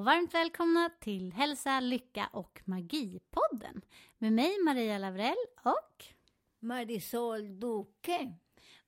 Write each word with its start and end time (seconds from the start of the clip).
och 0.00 0.06
varmt 0.06 0.34
välkomna 0.34 0.90
till 1.00 1.32
Hälsa, 1.32 1.80
Lycka 1.80 2.28
och 2.32 2.60
Magi-podden 2.64 3.82
med 4.18 4.32
mig 4.32 4.58
Maria 4.64 4.98
Lavrell 4.98 5.46
och 5.64 6.04
Marisol 6.60 7.60
Duque. 7.60 8.34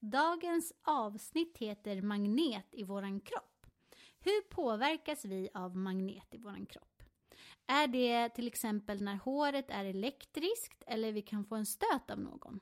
dagens 0.00 0.72
avsnitt 0.82 1.58
heter 1.58 2.02
Magnet 2.02 2.66
i 2.70 2.84
våran 2.84 3.20
kropp. 3.20 3.66
Hur 4.20 4.40
påverkas 4.42 5.24
vi 5.24 5.48
av 5.54 5.76
magnet 5.76 6.34
i 6.34 6.38
våran 6.38 6.66
kropp? 6.66 7.02
Är 7.66 7.86
det 7.86 8.28
till 8.28 8.46
exempel 8.46 9.02
när 9.02 9.16
håret 9.16 9.70
är 9.70 9.84
elektriskt 9.84 10.82
eller 10.86 11.12
vi 11.12 11.22
kan 11.22 11.44
få 11.44 11.54
en 11.54 11.66
stöt 11.66 12.10
av 12.10 12.18
någon? 12.20 12.60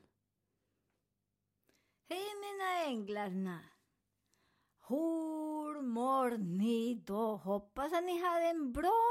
Hej 2.08 2.26
mina 2.40 2.84
änglarna! 2.84 3.60
Hur 4.91 5.83
mår 5.83 6.30
ni 6.38 6.94
då? 7.06 7.36
Hoppas 7.36 7.92
att 7.92 8.05
ni 8.05 8.20
har 8.20 8.41
en 8.41 8.72
bra, 8.72 9.02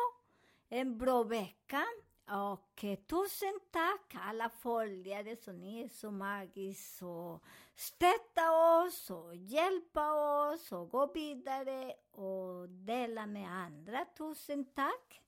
en 0.70 0.98
bra 0.98 1.24
vecka. 1.24 1.86
Och 2.26 2.84
eh, 2.84 2.96
tusen 2.96 3.60
tack 3.72 4.16
alla 4.16 4.50
följare 4.50 5.36
som 5.36 5.60
ni 5.60 5.82
är 5.82 5.88
så 5.88 6.12
magiskt 6.12 7.02
och 7.02 7.44
stötta 7.76 8.52
oss 8.52 9.10
och 9.10 9.36
hjälpa 9.36 10.12
oss 10.14 10.72
och 10.72 10.90
gå 10.90 11.12
vidare 11.14 11.94
och 12.12 12.70
dela 12.70 13.26
med 13.26 13.52
andra. 13.52 14.06
Tusen 14.18 14.66
tack! 14.66 15.22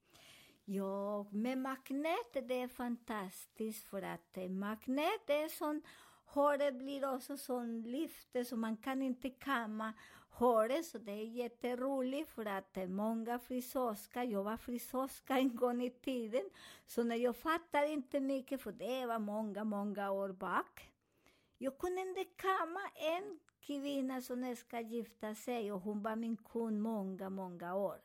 Ja, 0.65 1.25
med 1.31 1.57
magnet 1.57 2.33
det 2.33 2.61
är 2.61 2.67
fantastiskt 2.67 3.83
för 3.83 4.01
att 4.01 4.37
eh, 4.37 4.49
magnet 4.49 5.29
är 5.29 5.47
som, 5.47 5.81
håret 6.25 6.75
blir 6.75 7.13
också 7.15 7.37
sån 7.37 7.81
lyfte 7.81 8.45
så 8.45 8.57
man 8.57 8.77
kan 8.77 9.01
inte 9.01 9.29
kamma 9.29 9.93
håret 10.31 10.85
så 10.85 10.97
det 10.97 11.11
är 11.11 11.25
jätteroligt 11.25 12.29
för 12.29 12.45
att 12.45 12.77
många 12.89 13.39
frisörskor, 13.39 14.23
jag 14.23 14.43
var 14.43 14.57
frisörska 14.57 15.37
en 15.37 15.55
gång 15.55 15.81
i 15.83 15.89
tiden, 15.89 16.49
så 16.85 17.03
när 17.03 17.15
jag 17.15 17.35
fattar 17.35 17.83
inte 17.83 18.19
mycket 18.19 18.61
för 18.61 18.71
det 18.71 19.05
var 19.05 19.19
många, 19.19 19.63
många 19.63 20.11
år 20.11 20.29
bak. 20.31 20.91
Jag 21.57 21.77
kunde 21.77 22.01
inte 22.01 22.23
kamma 22.23 22.81
en 22.95 23.39
kvinna 23.59 24.21
som 24.21 24.55
ska 24.55 24.79
gifta 24.79 25.35
sig 25.35 25.71
och 25.71 25.81
hon 25.81 26.03
var 26.03 26.15
min 26.15 26.37
kund 26.37 26.81
många, 26.81 27.29
många 27.29 27.75
år. 27.75 28.01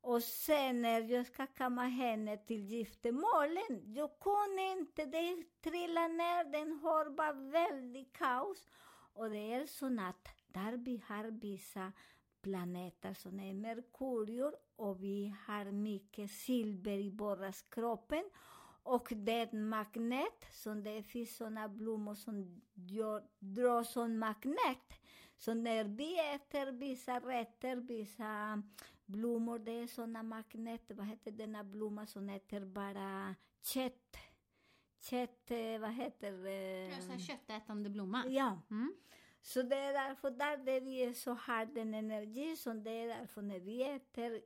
Och 0.00 0.22
sen 0.22 0.82
när 0.82 1.00
jag 1.00 1.26
ska 1.26 1.46
kamma 1.46 1.82
henne 1.82 2.36
till 2.36 2.64
giftermålen, 2.64 3.94
jag 3.94 4.10
kunde 4.20 4.62
inte, 4.62 5.04
det 5.04 5.44
trillade 5.60 6.08
ner, 6.08 6.44
den 6.44 6.72
har 6.72 7.10
bara 7.10 7.32
väldigt 7.32 8.12
kaos. 8.12 8.66
Och 9.12 9.30
det 9.30 9.52
är 9.52 9.66
så 9.66 9.86
att 9.86 10.28
där 10.54 10.76
vi 10.76 11.02
har 11.06 11.24
vissa 11.24 11.92
planeter 12.40 13.14
som 13.14 13.40
är 13.40 13.54
Merkurius 13.54 14.54
och 14.76 15.02
vi 15.02 15.34
har 15.46 15.64
mycket 15.72 16.30
silver 16.30 16.98
i 16.98 17.10
våra 17.10 17.52
kroppen. 17.52 18.24
Och 18.82 19.08
den 19.16 19.68
magnet, 19.68 20.46
som 20.52 20.82
det 20.82 21.02
finns 21.02 21.36
såna 21.36 21.68
blommor 21.68 22.14
som 22.14 22.60
drar 23.38 23.82
som 23.82 24.18
magnet. 24.18 24.92
Så 25.36 25.54
när 25.54 25.84
vi 25.84 26.34
äter 26.34 26.72
vissa 26.72 27.20
rätter, 27.20 27.76
vissa 27.76 28.62
blommor, 29.06 29.58
det 29.58 29.72
är 29.72 29.86
såna 29.86 30.22
magneter, 30.22 30.94
vad 30.94 31.06
heter 31.06 31.30
denna 31.30 31.64
blomma 31.64 32.06
som 32.06 32.28
äter 32.28 32.64
bara 32.64 33.34
kött? 33.62 34.16
Kött, 35.00 35.50
eh, 35.50 35.80
vad 35.80 35.92
heter 35.92 36.32
det? 36.32 37.18
köttätande 37.18 37.90
blomma. 37.90 38.26
Ja. 38.26 38.60
Mm. 38.70 38.94
Så 39.46 39.62
det 39.62 39.76
är 39.76 39.92
därför 39.92 40.30
där 40.30 40.56
det 40.56 40.80
vi 40.80 41.02
är 41.02 41.12
så 41.12 41.32
har 41.32 41.66
den 41.66 41.94
energi, 41.94 42.56
som 42.56 42.82
det 42.82 42.90
är 42.90 43.08
därför 43.08 43.42
när 43.42 43.60
vi 43.60 43.82
äter 43.82 44.40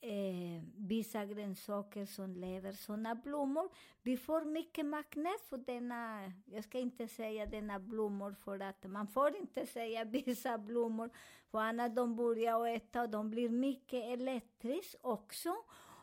eh, 0.00 0.62
vissa 0.76 1.24
grönsaker 1.24 2.06
som 2.06 2.36
lever 2.36 2.72
sådana 2.72 3.14
blommor, 3.14 3.68
vi 4.02 4.16
får 4.16 4.44
mycket 4.44 4.86
magnet 4.86 5.40
för 5.48 5.56
denna, 5.56 6.32
jag 6.44 6.56
uh, 6.56 6.62
ska 6.62 6.78
inte 6.78 7.08
säga 7.08 7.46
denna 7.46 7.78
blommor 7.78 8.32
för 8.32 8.60
att 8.60 8.84
man 8.84 9.08
får 9.08 9.36
inte 9.36 9.66
säga 9.66 10.04
vissa 10.04 10.58
blommor, 10.68 11.10
för 11.50 11.58
annars 11.58 11.94
de 11.94 12.16
börjar 12.16 12.66
äta 12.66 13.02
och 13.02 13.10
de 13.10 13.30
blir 13.30 13.48
mycket 13.48 14.04
elektriskt 14.04 14.96
också. 15.00 15.54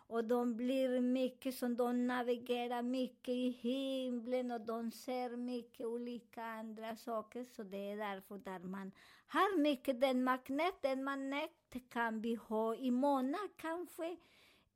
Och 0.07 0.23
de 0.25 0.55
blir 0.55 1.01
mycket 1.01 1.55
som 1.55 1.77
de 1.77 2.07
navigerar 2.07 2.81
mycket 2.81 3.33
i 3.33 3.49
himlen 3.49 4.51
och 4.51 4.61
de 4.61 4.91
ser 4.91 5.37
mycket 5.37 5.85
olika 5.85 6.43
andra 6.43 6.95
saker. 6.95 7.43
Så 7.43 7.63
det 7.63 7.91
är 7.91 7.97
därför 7.97 8.37
där 8.37 8.59
man 8.59 8.91
har 9.27 9.57
mycket 9.57 10.01
den 10.01 10.23
magnet, 10.23 10.75
den 10.81 11.03
magnet 11.03 11.51
kan 11.89 12.21
vi 12.21 12.35
ha 12.35 12.75
i 12.75 12.91
månad, 12.91 13.49
kanske 13.57 14.17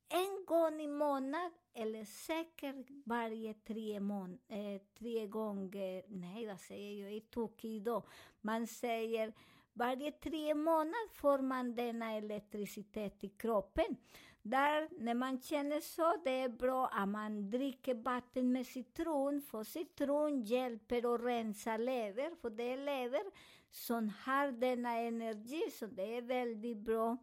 en 0.09 0.45
gång 0.45 0.81
i 0.81 0.87
månad 0.87 1.51
eller 1.73 2.05
säkert 2.05 2.87
varje 3.05 3.53
tre, 3.53 3.99
mån- 3.99 4.39
eh, 4.47 4.81
tre 4.99 5.27
gånger, 5.27 6.03
nej 6.07 6.47
vad 6.47 6.59
säger 6.59 7.01
jag, 7.01 7.11
jag 7.11 7.17
är 7.17 7.19
tokig 7.19 7.71
idag. 7.75 8.03
Man 8.41 8.67
säger 8.67 9.33
varje 9.73 10.11
tre 10.11 10.55
månader 10.55 11.13
får 11.13 11.39
man 11.39 11.75
denna 11.75 12.11
elektricitet 12.13 13.23
i 13.23 13.29
kroppen. 13.29 13.97
Där, 14.43 14.89
när 14.99 15.13
man 15.13 15.41
känner 15.41 15.79
så, 15.79 16.21
det 16.23 16.31
är 16.31 16.49
bra 16.49 16.87
att 16.87 17.09
man 17.09 17.49
dricker 17.49 17.93
vatten 17.95 18.51
med 18.51 18.67
citron, 18.67 19.41
för 19.41 19.63
citron 19.63 20.41
hjälper 20.41 21.15
att 21.15 21.21
rensa 21.21 21.77
lever, 21.77 22.35
för 22.41 22.49
det 22.49 22.63
är 22.63 22.77
lever 22.77 23.23
som 23.71 24.11
har 24.25 24.51
denna 24.51 24.97
energi, 24.97 25.61
så 25.71 25.85
det 25.85 26.17
är 26.17 26.21
väldigt 26.21 26.77
bra 26.77 27.17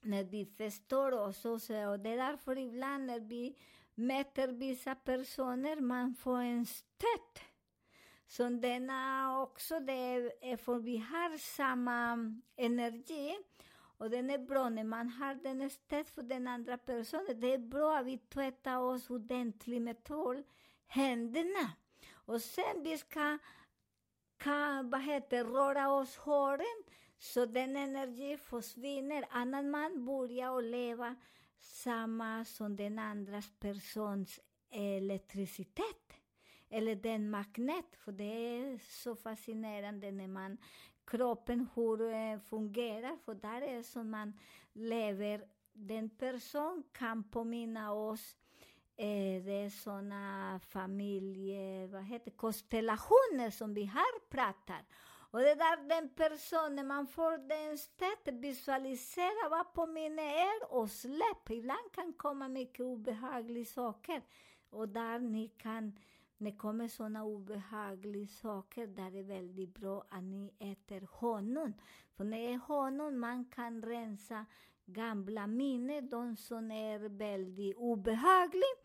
när 0.00 0.24
vi 0.24 0.46
förstår 0.46 1.12
oss. 1.12 1.44
Och, 1.44 1.62
så, 1.62 1.90
och 1.90 2.00
det 2.00 2.10
är 2.10 2.16
därför 2.16 2.58
ibland 2.58 3.06
när 3.06 3.20
vi 3.20 3.56
möter 3.94 4.48
vissa 4.48 4.94
personer, 4.94 5.80
man 5.80 6.14
får 6.14 6.38
en 6.38 6.66
stöt. 6.66 7.40
Så 8.26 8.48
denna 8.48 9.40
också, 9.42 9.80
det 9.80 9.92
är 10.40 10.56
för 10.56 10.78
vi 10.78 10.96
har 10.96 11.38
samma 11.38 12.32
energi. 12.56 13.36
Och 14.00 14.10
den 14.10 14.30
är 14.30 14.38
bra 14.38 14.68
när 14.68 14.84
man 14.84 15.08
har 15.08 15.34
den 15.34 15.70
stöd 15.70 16.08
för 16.08 16.22
den 16.22 16.48
andra 16.48 16.78
personen. 16.78 17.40
Det 17.40 17.54
är 17.54 17.58
bra 17.58 17.98
att 17.98 18.06
vi 18.06 18.18
tvättar 18.18 18.78
oss 18.78 19.10
ordentligt 19.10 19.82
med 19.82 20.04
tvål, 20.04 20.42
händerna. 20.86 21.72
Och 22.12 22.42
sen 22.42 22.82
vi 22.82 22.98
ska, 22.98 23.38
kan, 24.36 24.90
vad 24.90 25.02
heter, 25.02 25.44
röra 25.44 25.92
oss 25.92 26.16
håren 26.16 26.84
så 27.18 27.46
den 27.46 27.76
energi 27.76 28.36
försvinner. 28.36 29.24
Annan 29.30 29.70
man 29.70 30.04
börjar 30.04 30.58
att 30.58 30.64
leva 30.64 31.16
samma 31.58 32.44
som 32.44 32.76
den 32.76 32.98
andra 32.98 33.42
persons 33.58 34.40
elektricitet. 34.70 36.12
Eller 36.70 36.94
den 36.94 37.30
magnet, 37.30 37.96
för 37.96 38.12
det 38.12 38.24
är 38.24 38.78
så 38.78 39.16
fascinerande 39.16 40.10
när 40.10 40.28
man 40.28 40.58
kroppen 41.10 41.68
hur 41.74 42.12
eh, 42.12 42.38
fungerar, 42.50 43.16
för 43.24 43.34
där 43.34 43.62
är 43.62 43.82
som 43.82 44.10
man 44.10 44.32
lever. 44.72 45.44
Den 45.72 46.10
person 46.10 46.84
kan 46.92 47.24
påminna 47.24 47.92
oss 47.92 48.36
eh, 48.96 49.42
det 49.44 49.52
är 49.64 49.70
såna 49.70 50.60
familje, 50.68 51.86
vad 51.86 52.04
heter 52.04 52.30
konstellationer 52.30 53.50
som 53.50 53.74
vi 53.74 53.84
har 53.84 54.28
pratat. 54.28 54.84
Och 55.32 55.40
det 55.40 55.54
där 55.54 55.88
den 55.88 56.08
personen, 56.08 56.86
man 56.86 57.06
får 57.06 57.38
den 57.38 57.78
stället, 57.78 58.40
visualisera 58.42 59.48
vad 59.50 59.72
påminner 59.72 60.22
er 60.22 60.72
och 60.72 60.90
släpp. 60.90 61.50
Ibland 61.50 61.92
kan 61.92 62.12
komma 62.12 62.48
mycket 62.48 62.80
obehagliga 62.80 63.64
saker. 63.64 64.22
Och 64.70 64.88
där 64.88 65.18
ni 65.18 65.48
kan 65.48 65.92
det 66.44 66.52
kommer 66.52 66.88
sådana 66.88 67.24
obehagliga 67.24 68.26
saker, 68.26 68.86
där 68.86 69.06
är 69.06 69.10
det 69.10 69.22
väldigt 69.22 69.74
bra 69.74 70.04
att 70.08 70.24
ni 70.24 70.52
äter 70.58 71.08
honung. 71.10 71.74
För 72.16 72.24
när 72.24 72.38
det 72.38 72.52
är 72.52 72.58
honung 72.58 73.18
man 73.18 73.44
kan 73.44 73.82
rensa 73.82 74.46
gamla 74.86 75.46
minnen, 75.46 76.08
de 76.08 76.36
som 76.36 76.70
är 76.70 76.98
väldigt 76.98 77.76
obehagliga. 77.76 78.76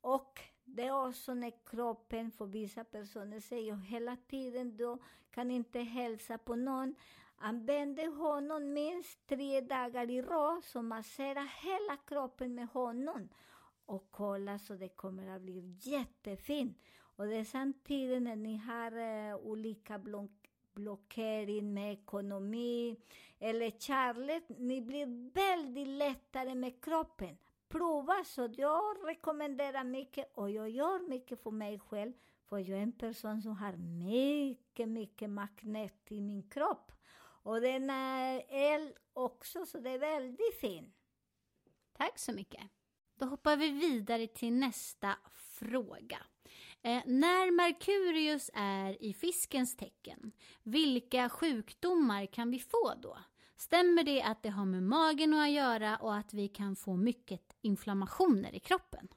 Och 0.00 0.40
det 0.64 0.86
är 0.86 1.06
också 1.06 1.34
när 1.34 1.52
kroppen, 1.64 2.30
för 2.30 2.46
vissa 2.46 2.84
personer 2.84 3.40
säger 3.40 3.76
hela 3.76 4.16
tiden, 4.16 4.76
då 4.76 4.98
kan 5.30 5.50
inte 5.50 5.80
hälsa 5.80 6.38
på 6.38 6.56
någon. 6.56 6.94
Använder 7.36 8.16
honung 8.16 8.72
minst 8.72 9.26
tre 9.26 9.60
dagar 9.60 10.10
i 10.10 10.22
rad, 10.22 10.64
så 10.64 10.82
massera 10.82 11.40
hela 11.40 11.96
kroppen 11.96 12.54
med 12.54 12.68
honung. 12.68 13.28
Och 13.92 14.08
kolla 14.10 14.58
så 14.58 14.74
det 14.74 14.88
kommer 14.88 15.36
att 15.36 15.42
bli 15.42 15.76
jättefint. 15.80 16.78
Och 17.16 17.26
det 17.26 17.36
är 17.36 17.44
samtidigt 17.44 18.22
när 18.22 18.36
ni 18.36 18.56
har 18.56 18.92
eh, 18.98 19.36
olika 19.36 19.98
block 19.98 20.30
blockering 20.72 21.74
med 21.74 21.92
ekonomi 21.92 22.96
eller 23.38 23.70
kärlek, 23.70 24.44
ni 24.48 24.80
blir 24.80 25.32
väldigt 25.34 25.88
lättare 25.88 26.54
med 26.54 26.84
kroppen. 26.84 27.38
Prova, 27.68 28.24
så 28.24 28.48
jag 28.56 29.08
rekommenderar 29.08 29.84
mycket 29.84 30.32
och 30.34 30.50
jag 30.50 30.70
gör 30.70 31.08
mycket 31.08 31.42
för 31.42 31.50
mig 31.50 31.78
själv, 31.78 32.12
för 32.48 32.58
jag 32.58 32.78
är 32.78 32.82
en 32.82 32.92
person 32.92 33.42
som 33.42 33.56
har 33.56 33.76
mycket, 34.06 34.88
mycket 34.88 35.30
magnet 35.30 36.12
i 36.12 36.20
min 36.20 36.42
kropp. 36.42 36.92
Och 37.42 37.60
den 37.60 37.90
är 37.90 38.42
el 38.48 38.94
också, 39.12 39.66
så 39.66 39.78
det 39.78 39.90
är 39.90 39.98
väldigt 39.98 40.54
fint. 40.60 40.94
Tack 41.92 42.18
så 42.18 42.32
mycket. 42.32 42.62
Då 43.22 43.28
hoppar 43.28 43.56
vi 43.56 43.70
vidare 43.70 44.26
till 44.26 44.52
nästa 44.52 45.16
fråga. 45.34 46.18
Eh, 46.82 47.02
när 47.06 47.50
Merkurius 47.50 48.50
är 48.54 49.02
i 49.02 49.14
fiskens 49.14 49.76
tecken, 49.76 50.32
vilka 50.62 51.28
sjukdomar 51.28 52.26
kan 52.26 52.50
vi 52.50 52.58
få 52.58 52.94
då? 53.02 53.18
Stämmer 53.56 54.04
det 54.04 54.22
att 54.22 54.42
det 54.42 54.48
har 54.48 54.64
med 54.64 54.82
magen 54.82 55.34
att 55.34 55.50
göra 55.50 55.96
och 55.96 56.16
att 56.16 56.34
vi 56.34 56.48
kan 56.48 56.76
få 56.76 56.96
mycket 56.96 57.56
inflammationer 57.60 58.54
i 58.54 58.60
kroppen? 58.60 59.08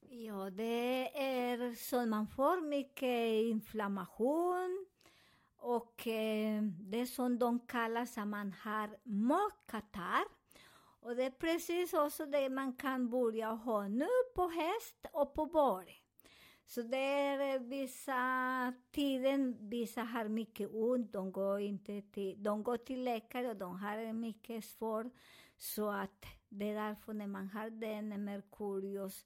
Ja, 0.00 0.50
det 0.50 1.18
är 1.22 1.74
så 1.74 2.06
man 2.06 2.26
får 2.26 2.60
mycket 2.60 3.42
inflammation 3.52 4.86
och 5.56 6.06
eh, 6.06 6.62
det 6.62 7.06
som 7.06 7.38
de 7.38 7.60
kallar 7.66 8.02
att 8.02 8.28
man 8.28 8.54
har 8.62 8.96
magkatarr. 9.02 10.41
Och 11.02 11.16
det 11.16 11.24
är 11.24 11.30
precis 11.30 11.94
också 11.94 12.26
det 12.26 12.48
man 12.48 12.72
kan 12.72 13.10
börja 13.10 13.48
ha 13.48 13.88
nu 13.88 14.08
på 14.34 14.48
häst 14.48 15.06
och 15.12 15.34
på 15.34 15.46
borg. 15.46 16.02
Så 16.66 16.82
det 16.82 16.96
är 16.96 17.54
eh, 17.54 17.60
vissa 17.60 18.72
tiden, 18.90 19.56
vissa 19.60 20.02
har 20.02 20.28
mycket 20.28 20.68
ont, 20.72 21.12
de 21.12 21.32
går, 21.32 21.60
inte 21.60 22.02
till, 22.02 22.42
de 22.42 22.62
går 22.62 22.76
till 22.76 23.04
läkare 23.04 23.48
och 23.48 23.56
de 23.56 23.76
har 23.76 24.12
mycket 24.12 24.64
svårt. 24.64 25.06
Så 25.58 25.90
att 25.90 26.24
det 26.48 26.70
är 26.70 26.74
därför 26.74 27.12
när 27.12 27.26
man 27.26 27.48
har 27.48 27.70
den 27.70 28.24
Merkurius 28.24 29.24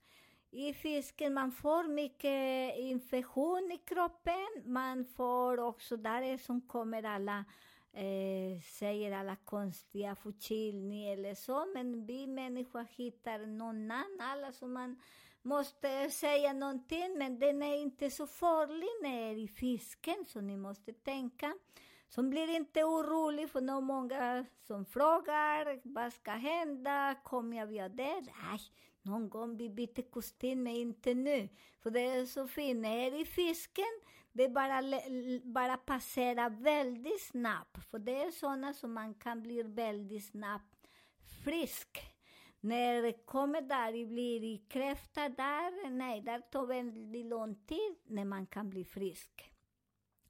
i 0.50 0.74
fisken, 0.74 1.34
man 1.34 1.52
får 1.52 1.88
mycket 1.88 2.78
infektion 2.78 3.72
i 3.72 3.78
kroppen. 3.78 4.46
Man 4.64 5.04
får 5.04 5.60
också, 5.60 5.96
där 5.96 6.22
är 6.22 6.38
som 6.38 6.60
kommer 6.60 7.02
alla, 7.02 7.44
eh, 7.96 8.60
säger 8.60 9.12
alla 9.12 9.36
konstiga 9.36 10.14
förkylning 10.14 11.06
eller 11.06 11.34
så, 11.34 11.66
men 11.74 12.06
vi 12.06 12.26
människor 12.26 12.86
hittar 12.90 13.38
någon 13.38 13.90
annan, 13.90 14.20
alla 14.20 14.52
som 14.52 14.72
man 14.72 15.00
måste 15.42 16.10
säga 16.10 16.52
någonting, 16.52 17.18
men 17.18 17.38
den 17.38 17.62
är 17.62 17.76
inte 17.76 18.10
så 18.10 18.26
farlig 18.26 18.88
när 19.02 19.38
i 19.38 19.48
fisken, 19.48 20.24
så 20.26 20.40
ni 20.40 20.56
måste 20.56 20.92
tänka. 20.92 21.54
Så 22.08 22.22
blir 22.22 22.56
inte 22.56 22.84
orolig, 22.84 23.50
för 23.50 23.60
det 23.60 23.72
är 23.72 23.80
många 23.80 24.44
som 24.66 24.84
frågar 24.84 25.80
vad 25.82 26.12
ska 26.12 26.30
hända, 26.30 27.14
kommer 27.24 27.56
jag 27.56 27.66
via 27.66 27.88
det? 27.88 28.20
Nej, 28.20 28.60
någon 29.02 29.28
gång 29.28 29.56
vi 29.56 29.70
byter 29.70 30.10
kostym, 30.10 30.62
men 30.62 30.72
inte 30.72 31.14
nu. 31.14 31.48
För 31.82 31.90
det 31.90 32.00
är 32.00 32.26
så 32.26 32.48
fint, 32.48 32.80
när 32.80 33.20
i 33.20 33.24
fisken, 33.24 34.00
det 34.36 34.48
bara, 34.48 34.82
bara 35.44 35.76
passerar 35.76 36.50
väldigt 36.50 37.22
snabbt. 37.22 37.90
För 37.90 37.98
det 37.98 38.22
är 38.22 38.30
sådana 38.30 38.72
som 38.72 38.92
man 38.92 39.14
kan 39.14 39.42
bli 39.42 39.62
väldigt 39.62 40.24
snabbt 40.24 40.88
frisk. 41.44 41.98
När 42.60 43.02
det 43.02 43.12
kommer 43.12 43.60
där, 43.60 43.92
det 43.92 44.06
blir 44.06 44.44
i 44.44 44.58
kräfta 44.68 45.28
där, 45.28 45.90
nej, 45.90 46.20
där 46.20 46.40
tar 46.40 46.66
väldigt 46.66 47.26
lång 47.26 47.54
tid 47.54 47.96
när 48.06 48.24
man 48.24 48.46
kan 48.46 48.70
bli 48.70 48.84
frisk. 48.84 49.52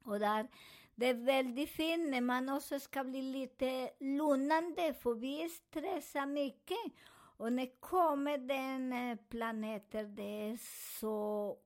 Och 0.03 0.19
där, 0.19 0.47
det 0.95 1.07
är 1.07 1.13
väldigt 1.13 1.69
fint 1.69 2.09
när 2.09 2.21
man 2.21 2.49
också 2.49 2.79
ska 2.79 3.03
bli 3.03 3.21
lite 3.21 3.89
lugnande, 3.99 4.93
för 4.93 5.13
vi 5.13 5.49
stressar 5.49 6.25
mycket. 6.25 6.93
Och 7.37 7.53
när 7.53 7.79
kommer 7.79 8.37
den 8.37 8.93
eh, 8.93 9.17
planeten, 9.29 10.15
det 10.15 10.49
är 10.49 10.57
så 10.99 11.57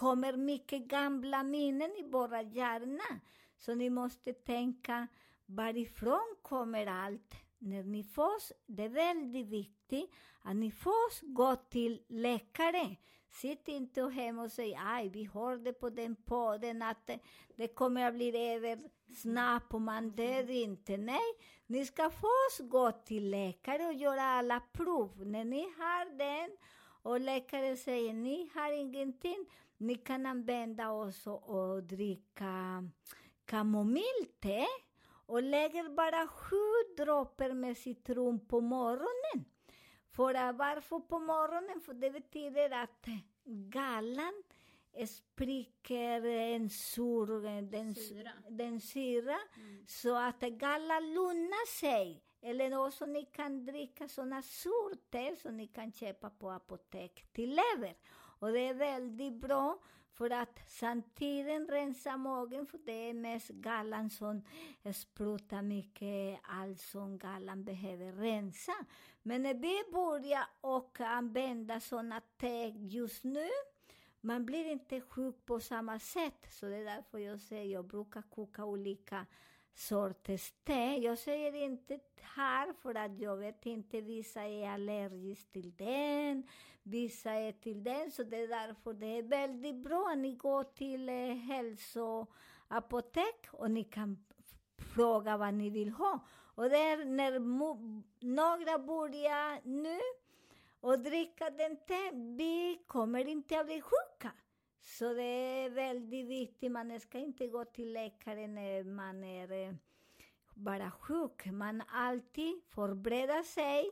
kommer 0.00 0.32
mycket 0.36 0.82
gamla 0.82 1.42
minnen 1.42 1.90
i 1.90 2.02
våra 2.02 2.42
hjärna. 2.42 3.20
Så 3.58 3.74
ni 3.74 3.90
måste 3.90 4.32
tänka, 4.32 5.06
varifrån 5.46 6.36
kommer 6.42 6.86
allt? 6.86 7.34
När 7.58 7.82
ni 7.82 8.04
får, 8.04 8.32
det 8.66 8.84
är 8.84 8.88
väldigt 8.88 9.46
viktigt 9.46 10.10
att 10.42 10.56
ni 10.56 10.70
får 10.70 11.34
gå 11.34 11.56
till 11.56 12.02
läkare. 12.08 12.96
Sitt 13.30 13.68
inte 13.68 14.02
hemma 14.02 14.42
och 14.42 14.52
säg 14.52 14.78
aj, 14.84 15.08
vi 15.08 15.24
hörde 15.24 15.72
på 15.72 15.90
den 15.90 16.16
podden 16.16 16.82
att 16.82 17.10
det, 17.56 17.68
kommer 17.68 18.08
att 18.08 18.14
bli 18.14 18.52
över 18.54 18.78
snabbt 19.16 19.74
och 19.74 19.80
man 19.80 20.10
dör 20.10 20.50
inte. 20.50 20.96
Nej, 20.96 21.30
ni 21.66 21.86
ska 21.86 22.10
först 22.10 22.70
gå 22.70 22.92
till 22.92 23.30
läkare 23.30 23.86
och 23.86 23.94
göra 23.94 24.22
alla 24.22 24.60
prov. 24.60 25.26
När 25.26 25.44
ni 25.44 25.62
har 25.62 26.18
den 26.18 26.56
och 27.02 27.20
läkaren 27.20 27.76
säger 27.76 28.12
ni 28.12 28.50
har 28.54 28.72
ingenting, 28.72 29.46
ni 29.80 29.94
kan 29.94 30.26
använda 30.26 30.90
också 30.90 31.30
och 31.32 31.82
dricka 31.82 32.84
kamomillte 33.44 34.66
och 35.26 35.42
lägger 35.42 35.88
bara 35.88 36.26
sju 36.28 36.94
droppar 36.96 37.52
med 37.52 37.76
citron 37.76 38.46
på 38.46 38.60
morgonen. 38.60 39.44
För 40.12 40.52
varför 40.52 41.00
på 41.00 41.18
morgonen? 41.18 41.80
För 41.80 41.94
det 41.94 42.10
betyder 42.10 42.70
att 42.70 43.06
gallan 43.44 44.42
spricker 45.06 46.24
en 46.26 46.70
sur, 46.70 47.62
den 47.70 47.94
Syra. 47.94 48.32
Den 48.48 48.80
syra 48.80 49.38
så 49.86 50.16
att 50.16 50.40
gallan 50.40 51.14
lugnar 51.14 51.66
sig. 51.66 52.24
Eller 52.42 52.86
också 52.86 53.06
ni 53.06 53.24
kan 53.24 53.64
dricka 53.64 54.08
sådana 54.08 54.42
surte 54.42 55.36
som 55.36 55.56
ni 55.56 55.66
kan 55.66 55.92
köpa 55.92 56.30
på 56.30 56.50
apotek 56.50 57.32
till 57.32 57.50
lever. 57.50 57.96
Och 58.40 58.52
det 58.52 58.68
är 58.68 58.74
väldigt 58.74 59.32
bra 59.32 59.78
för 60.12 60.30
att 60.30 60.60
samtidigt 60.66 61.70
rensa 61.70 62.16
magen, 62.16 62.66
för 62.66 62.78
det 62.78 63.10
är 63.10 63.14
mest 63.14 63.48
gallan 63.48 64.10
som 64.10 64.42
sprutar 64.94 65.62
mycket 65.62 66.40
allt 66.42 66.80
som 66.80 67.18
gallan 67.18 67.64
behöver 67.64 68.12
rensa. 68.12 68.72
Men 69.22 69.42
när 69.42 69.54
vi 69.54 69.82
börjar 69.92 70.44
och 70.60 71.00
använda 71.00 71.80
sådana 71.80 72.20
te 72.36 72.68
just 72.68 73.24
nu, 73.24 73.48
man 74.20 74.46
blir 74.46 74.64
inte 74.64 75.00
sjuk 75.00 75.46
på 75.46 75.60
samma 75.60 75.98
sätt. 75.98 76.46
Så 76.50 76.66
det 76.66 76.76
är 76.76 76.84
därför 76.84 77.18
jag 77.18 77.40
säger, 77.40 77.72
jag 77.72 77.84
brukar 77.84 78.22
koka 78.22 78.64
olika 78.64 79.26
sorters 79.74 80.52
te. 80.64 80.96
Jag 80.96 81.18
säger 81.18 81.54
inte 81.54 81.98
här 82.22 82.72
för 82.72 82.94
att 82.94 83.20
jag 83.20 83.36
vet 83.36 83.66
inte, 83.66 84.00
vissa 84.00 84.42
är 84.42 84.68
allergiska 84.68 85.50
till 85.52 85.76
den, 85.76 86.48
vissa 86.82 87.30
är 87.30 87.52
till 87.52 87.84
den, 87.84 88.10
så 88.10 88.22
det 88.22 88.36
är 88.36 88.48
därför 88.48 88.92
det 88.92 89.18
är 89.18 89.22
väldigt 89.22 89.76
bra 89.76 90.10
att 90.12 90.18
ni 90.18 90.34
går 90.34 90.64
till 90.64 91.08
eh, 91.08 91.34
hälsoapotek 91.34 93.46
och 93.52 93.70
ni 93.70 93.84
kan 93.84 94.24
fråga 94.94 95.36
vad 95.36 95.54
ni 95.54 95.70
vill 95.70 95.90
ha. 95.90 96.26
Och 96.54 96.70
det 96.70 96.76
är 96.76 97.04
när 97.04 97.38
några 98.20 98.78
börjar 98.78 99.60
nu 99.64 99.98
och 100.80 100.98
dricka 100.98 101.50
den 101.50 101.76
te, 101.76 102.10
vi 102.12 102.82
kommer 102.86 103.28
inte 103.28 103.60
att 103.60 103.66
bli 103.66 103.82
sjuka. 103.82 104.32
Så 104.80 105.14
det 105.14 105.22
är 105.22 105.70
väldigt 105.70 106.26
viktigt, 106.26 106.72
man 106.72 107.00
ska 107.00 107.18
inte 107.18 107.46
gå 107.46 107.64
till 107.64 107.92
läkare 107.92 108.46
när 108.46 108.84
man 108.84 109.24
är 109.24 109.68
eh, 109.68 109.74
bara 110.54 110.90
sjuk. 110.90 111.46
Man 111.46 111.82
alltid 111.88 112.62
förbereda 112.68 113.42
sig 113.42 113.90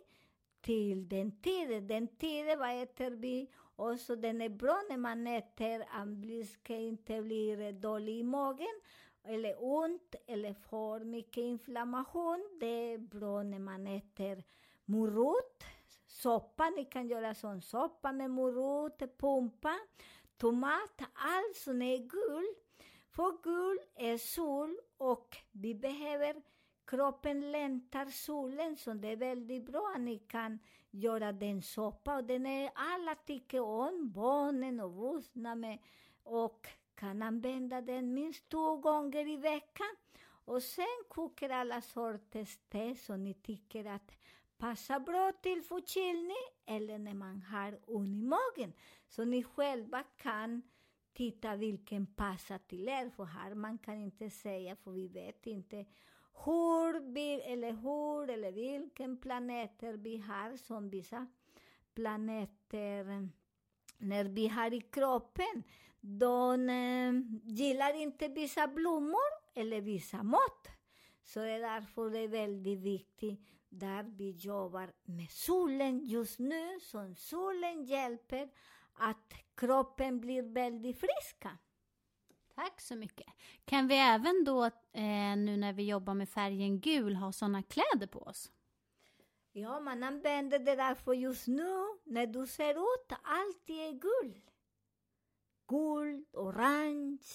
till 0.68 1.08
den 1.08 1.32
tiden. 1.32 1.86
Den 1.86 2.08
tiden, 2.08 2.58
vad 2.58 2.82
äter 2.82 3.10
vi? 3.10 3.50
Och 3.76 4.00
så 4.00 4.14
den 4.14 4.40
är 4.42 4.48
bra 4.48 4.82
när 4.88 4.96
man 4.96 5.26
äter, 5.26 5.84
man 5.98 6.44
ska 6.46 6.76
inte 6.76 7.22
bli 7.22 7.72
dålig 7.72 8.18
i 8.18 8.22
magen 8.22 8.80
eller 9.24 9.54
ont 9.58 10.14
eller 10.26 10.54
får 10.54 11.00
mycket 11.00 11.42
inflammation. 11.42 12.58
Det 12.60 12.92
är 12.92 12.98
bra 12.98 13.42
när 13.42 13.58
man 13.58 13.86
äter 13.86 14.44
morot, 14.84 15.64
soppa, 16.06 16.70
ni 16.70 16.84
kan 16.84 17.08
göra 17.08 17.34
sån 17.34 17.62
soppa 17.62 18.12
med 18.12 18.30
morot, 18.30 18.98
pumpa. 19.18 19.74
tomat, 20.36 21.00
allt 21.12 21.56
som 21.56 21.82
är 21.82 21.96
gul. 21.96 22.46
För 23.10 23.42
gul 23.42 23.78
är 23.94 24.18
sol 24.18 24.78
och 24.96 25.36
vi 25.52 25.74
behöver, 25.74 26.42
kroppen 26.88 27.52
längtar 27.52 28.06
solen, 28.06 28.76
så 28.76 28.94
det 28.94 29.08
är 29.08 29.16
väldigt 29.16 29.66
bra 29.66 29.92
att 29.94 30.00
ni 30.00 30.18
kan 30.18 30.58
göra 30.90 31.32
den 31.32 31.62
soppa. 31.62 32.16
Och 32.16 32.24
den 32.24 32.46
är, 32.46 32.70
alla 32.74 33.14
tycker 33.14 33.60
om, 33.60 34.12
barnen 34.12 34.80
och 34.80 34.94
vuxna 34.94 35.54
med, 35.54 35.78
och 36.22 36.68
kan 36.94 37.22
använda 37.22 37.80
den 37.80 38.14
minst 38.14 38.48
två 38.48 38.76
gånger 38.76 39.28
i 39.28 39.36
veckan. 39.36 39.96
Och 40.44 40.62
sen 40.62 41.04
kokar 41.08 41.50
alla 41.50 41.80
sorters 41.80 42.58
te 42.68 42.94
som 42.94 43.24
ni 43.24 43.34
tycker 43.34 43.84
att 43.84 44.12
passar 44.58 45.00
bra 45.00 45.32
till 45.42 45.62
förkylning 45.62 46.46
eller 46.66 46.98
när 46.98 47.14
man 47.14 47.42
har 47.42 47.78
ont 47.86 48.08
i 48.08 48.22
magen. 48.22 48.72
Så 49.08 49.24
ni 49.24 49.42
själva 49.42 50.02
kan 50.02 50.62
titta 51.12 51.56
vilken 51.56 52.06
passar 52.06 52.58
till 52.58 52.88
er, 52.88 53.10
för 53.10 53.24
här 53.24 53.54
man 53.54 53.78
kan 53.78 53.94
inte 53.94 54.30
säga, 54.30 54.76
för 54.76 54.90
vi 54.90 55.08
vet 55.08 55.46
inte 55.46 55.84
hur, 56.44 57.12
vi, 57.12 57.40
eller 57.40 57.72
hur 57.72 58.30
eller 58.30 58.52
vilken 58.52 59.16
planeter 59.16 59.92
vi 59.92 60.16
har, 60.16 60.56
som 60.56 60.90
vissa 60.90 61.26
planeter 61.94 63.10
eh, 63.10 63.22
när 63.98 64.24
vi 64.24 64.48
har 64.48 64.74
i 64.74 64.80
kroppen, 64.80 65.62
de 66.00 66.68
eh, 66.68 67.12
gillar 67.44 68.02
inte 68.02 68.28
vissa 68.28 68.68
blommor 68.68 69.30
eller 69.54 69.80
vissa 69.80 70.22
mått. 70.22 70.68
Så 71.24 71.40
det 71.40 71.50
är 71.50 71.60
därför 71.60 72.10
det 72.10 72.18
är 72.18 72.28
väldigt 72.28 72.78
viktigt 72.78 73.40
där 73.68 74.02
vi 74.02 74.30
jobbar 74.30 74.92
med 75.04 75.30
solen 75.30 76.04
just 76.04 76.38
nu, 76.38 76.80
som 76.80 77.14
solen 77.14 77.84
hjälper 77.84 78.48
att 78.92 79.32
kroppen 79.54 80.20
blir 80.20 80.42
väldigt 80.42 81.00
friska. 81.00 81.58
Tack 82.58 82.80
så 82.80 82.96
mycket. 82.96 83.26
Kan 83.64 83.88
vi 83.88 83.94
även 83.94 84.44
då, 84.44 84.64
eh, 84.64 85.36
nu 85.36 85.56
när 85.56 85.72
vi 85.72 85.88
jobbar 85.88 86.14
med 86.14 86.28
färgen 86.28 86.80
gul, 86.80 87.16
ha 87.16 87.32
sådana 87.32 87.62
kläder 87.62 88.06
på 88.06 88.18
oss? 88.18 88.52
Ja, 89.52 89.80
man 89.80 90.02
använder 90.02 90.58
det 90.58 90.76
därför 90.76 91.12
just 91.12 91.46
nu, 91.46 91.86
när 92.04 92.26
du 92.26 92.46
ser 92.46 92.70
ut, 92.70 93.12
allt 93.22 93.70
är 93.70 93.92
gul. 93.92 94.40
Guld, 95.68 96.26
orange, 96.32 97.26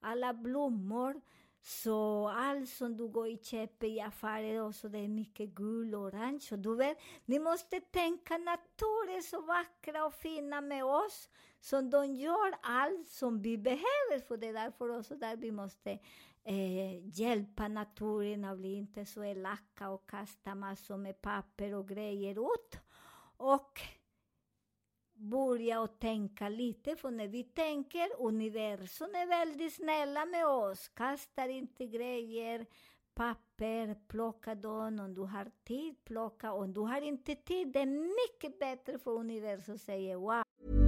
alla 0.00 0.34
blommor. 0.34 1.20
Så 1.62 2.28
allt 2.28 2.68
som 2.68 2.96
du 2.96 3.08
går 3.08 3.32
och 3.32 3.44
köper 3.44 3.86
i 3.86 4.00
affärer 4.00 4.62
också, 4.62 4.88
det 4.88 4.98
är 4.98 5.08
mycket 5.08 5.48
gul 5.48 5.94
och 5.94 6.00
orange. 6.00 6.48
Och 6.52 6.58
du 6.58 6.76
vet, 6.76 6.98
ni 7.24 7.38
måste 7.38 7.80
tänka 7.80 8.38
natur 8.38 9.16
är 9.16 9.20
så 9.20 9.40
vackra 9.40 10.04
och 10.04 10.14
fina 10.14 10.60
med 10.60 10.84
oss, 10.84 11.28
så 11.60 11.80
de 11.80 12.14
gör 12.14 12.54
allt 12.62 13.08
som 13.08 13.42
vi 13.42 13.58
behöver. 13.58 14.26
För 14.28 14.36
det 14.36 14.46
är 14.46 14.52
därför 14.52 14.98
också 14.98 15.16
där 15.16 15.36
vi 15.36 15.50
måste 15.50 15.98
eh, 16.44 17.18
hjälpa 17.20 17.68
naturen 17.68 18.44
att 18.44 18.58
bli 18.58 18.74
inte 18.74 19.04
så 19.04 19.24
elaka 19.24 19.90
och 19.90 20.10
kasta 20.10 20.54
massor 20.54 20.96
med 20.96 21.20
papper 21.20 21.74
och 21.74 21.88
grejer 21.88 22.54
ut. 22.54 22.80
Och 23.36 23.80
börja 25.18 25.80
och 25.80 25.98
tänka 25.98 26.48
lite, 26.48 26.96
för 26.96 27.10
när 27.10 27.28
vi 27.28 27.44
tänker, 27.44 28.08
universum 28.18 29.14
är 29.14 29.26
väldigt 29.26 29.74
snälla 29.74 30.26
med 30.26 30.46
oss, 30.46 30.88
kastar 30.88 31.48
inte 31.48 31.86
grejer, 31.86 32.66
papper, 33.14 33.96
plocka 34.08 34.54
dem, 34.54 35.00
om 35.00 35.14
du 35.14 35.20
har 35.20 35.50
tid, 35.64 36.04
plocka, 36.04 36.52
om 36.52 36.72
du 36.72 36.80
har 36.80 37.00
inte 37.00 37.34
tid, 37.34 37.68
det 37.72 37.80
är 37.80 37.86
mycket 37.86 38.58
bättre 38.58 38.98
för 38.98 39.10
universum 39.10 39.78
säger 39.78 40.16
wow. 40.16 40.87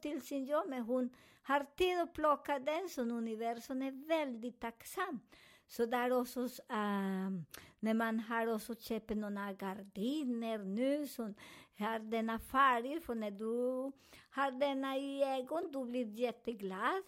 till 0.00 0.20
sin 0.20 0.46
jobb, 0.46 0.68
men 0.68 0.82
hon 0.82 1.10
har 1.42 1.66
tid 1.76 2.00
att 2.00 2.14
plocka 2.14 2.58
den, 2.58 2.88
universum 3.10 3.82
är 3.82 4.08
väldigt 4.08 4.60
tacksam. 4.60 5.20
Så 5.68 5.86
där 5.86 6.12
också, 6.12 6.40
ähm, 6.68 7.46
när 7.80 7.94
man 7.94 8.20
har 8.20 8.46
också 8.46 8.74
köpt 8.74 9.10
några 9.10 9.52
gardiner 9.52 10.58
nu, 10.58 11.06
som 11.06 11.34
har 11.78 11.98
denna 11.98 12.38
färg, 12.38 13.00
för 13.00 13.14
när 13.14 13.30
du 13.30 13.92
har 14.30 14.50
denna 14.50 14.96
i 14.96 15.24
ögon, 15.24 15.72
du 15.72 15.84
blir 15.84 16.06
jätteglad. 16.06 17.02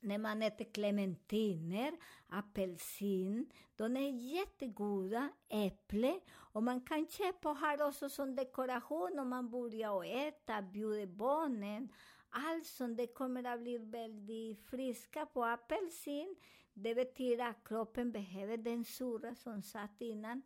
När 0.00 0.18
man 0.18 0.42
äter 0.42 0.64
clementiner, 0.72 1.92
apelsin, 2.28 3.50
de 3.76 3.96
är 3.96 4.10
jättegoda, 4.10 5.28
äpple. 5.48 6.20
Och 6.34 6.62
man 6.62 6.80
kan 6.80 7.06
köpa 7.06 7.50
och 7.50 7.56
ha 7.56 7.88
också 7.88 8.08
som 8.08 8.36
dekoration 8.36 9.18
om 9.18 9.28
man 9.28 9.50
börjar 9.50 10.04
äta, 10.04 10.62
bjuder 10.62 11.06
barnen. 11.06 11.88
Allt 12.30 12.66
som 12.66 12.96
det 12.96 13.06
kommer 13.06 13.44
att 13.44 13.60
bli 13.60 13.78
väldigt 13.78 14.66
friska 14.66 15.26
på 15.26 15.44
apelsin. 15.44 16.36
Det 16.74 16.94
betyder 16.94 17.48
att 17.48 17.68
kroppen 17.68 18.12
behöver 18.12 18.56
den 18.56 18.84
sura 18.84 19.34
som 19.34 19.62
satt 19.62 20.00
innan. 20.00 20.42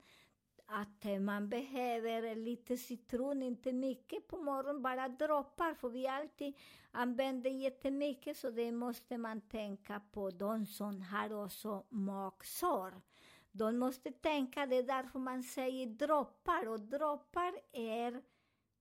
Att 0.67 1.21
man 1.21 1.49
behöver 1.49 2.35
lite 2.35 2.77
citron, 2.77 3.43
inte 3.43 3.73
mycket 3.73 4.29
på 4.29 4.37
morgonen, 4.37 4.83
bara 4.83 5.09
droppar, 5.09 5.75
för 5.75 5.89
vi 5.89 6.07
alltid 6.07 6.55
använder 6.91 7.51
jättemycket, 7.51 8.37
så 8.37 8.51
det 8.51 8.73
måste 8.73 9.19
man 9.19 9.41
tänka 9.41 10.01
på, 10.13 10.31
de 10.31 10.67
som 10.67 11.03
har 11.03 11.45
också 11.45 11.87
magsår. 11.89 13.03
De 13.53 13.79
måste 13.79 14.13
tänka, 14.13 14.67
det 14.67 14.77
är 14.77 14.83
därför 14.83 15.19
man 15.19 15.43
säger 15.43 15.87
droppar, 15.87 16.69
och 16.69 16.81
droppar 16.81 17.55
är 17.73 18.23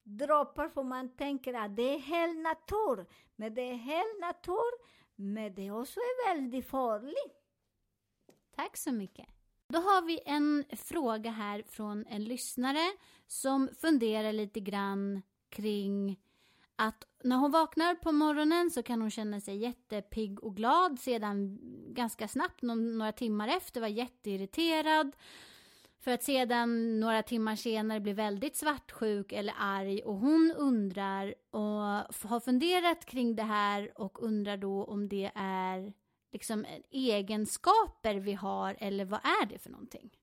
droppar 0.04 0.70
för 0.70 0.84
man 0.84 1.10
tänker 1.10 1.54
att 1.54 1.76
det 1.76 1.96
är 1.96 2.00
hel 2.00 2.38
natur, 2.38 3.06
men 3.36 3.54
det 3.54 3.62
är 3.62 3.76
hel 3.76 4.20
natur, 4.22 4.72
men 5.16 5.56
det 5.56 5.72
också 5.72 6.00
är 6.00 6.36
väldigt 6.36 6.70
farligt. 6.70 7.42
Tack 8.56 8.78
så 8.78 8.92
mycket. 8.92 9.28
Då 9.68 9.80
har 9.80 10.02
vi 10.02 10.20
en 10.26 10.64
fråga 10.72 11.32
här 11.32 11.64
från 11.68 12.06
en 12.06 12.24
lyssnare 12.24 12.92
som 13.28 13.70
funderar 13.82 14.34
lite 14.34 14.60
grann 14.60 15.22
kring 15.50 16.20
att 16.76 17.08
när 17.24 17.36
hon 17.36 17.52
vaknar 17.52 17.96
på 17.96 18.12
morgonen 18.12 18.72
så 18.72 18.84
kan 18.84 19.02
hon 19.02 19.12
känna 19.12 19.42
sig 19.42 19.58
jättepigg 19.58 20.44
och 20.44 20.56
glad. 20.56 21.00
Sedan 21.00 21.60
ganska 21.94 22.28
snabbt, 22.28 22.62
några 22.62 23.12
timmar 23.12 23.48
efter, 23.48 23.82
vara 23.82 23.90
jätteirriterad. 23.90 25.16
För 26.06 26.12
att 26.12 26.24
sedan 26.24 27.00
några 27.00 27.24
timmar 27.24 27.56
senare 27.56 28.00
bli 28.00 28.14
väldigt 28.14 28.56
svartsjuk 28.56 29.32
eller 29.32 29.54
arg 29.58 30.02
och 30.02 30.16
hon 30.16 30.54
undrar 30.58 31.36
och 31.52 31.62
har 32.30 32.40
funderat 32.40 33.06
kring 33.06 33.36
det 33.36 33.44
här 33.44 33.92
och 33.96 34.24
undrar 34.24 34.58
då 34.58 34.84
om 34.84 35.10
det 35.10 35.32
är 35.36 35.94
liksom 36.32 36.66
egenskaper 36.92 38.16
vi 38.16 38.34
har 38.34 38.76
eller 38.80 39.06
vad 39.06 39.20
är 39.20 39.46
det 39.46 39.60
för 39.60 39.70
någonting? 39.70 40.18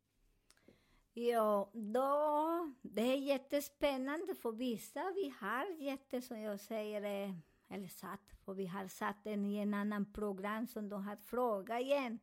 Ja, 1.12 1.70
då, 1.72 2.72
det 2.82 3.02
är 3.02 3.16
jättespännande 3.16 4.34
för 4.34 4.52
vissa. 4.52 5.12
Vi 5.14 5.34
har 5.40 5.82
jätte, 5.82 6.22
som 6.22 6.40
jag 6.40 6.60
säger, 6.60 7.24
eh, 7.24 7.34
eller 7.68 7.88
satt, 7.88 8.32
för 8.44 8.54
vi 8.54 8.66
har 8.66 8.88
satt 8.88 9.24
den 9.24 9.44
i 9.44 9.56
en 9.56 9.74
annan 9.74 10.12
program 10.12 10.66
som 10.66 10.88
de 10.88 11.06
har 11.06 11.16
frågat 11.16 11.80
igen. 11.80 12.18